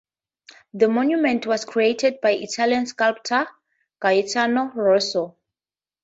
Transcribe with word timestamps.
The 0.73 0.87
monument 0.87 1.45
was 1.45 1.63
created 1.63 2.21
by 2.23 2.31
Italian 2.31 2.87
sculptor 2.87 3.45
Gaetano 4.01 4.71
Russo. 4.73 5.37